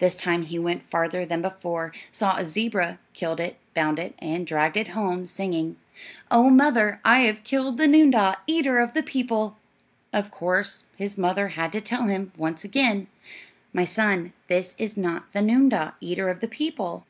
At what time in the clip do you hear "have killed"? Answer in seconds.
7.20-7.78